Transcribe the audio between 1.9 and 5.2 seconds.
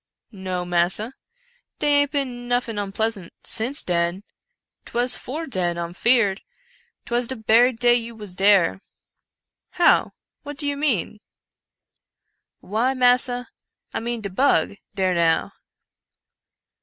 aint bin noffin onpleasant since den— 'twas